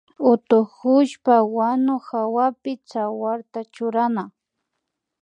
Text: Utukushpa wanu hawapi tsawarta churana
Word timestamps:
Utukushpa 0.31 1.35
wanu 1.55 1.93
hawapi 2.07 2.71
tsawarta 2.87 3.59
churana 3.73 4.23